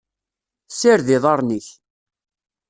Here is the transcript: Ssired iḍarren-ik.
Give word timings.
Ssired 0.71 1.07
iḍarren-ik. 1.15 1.67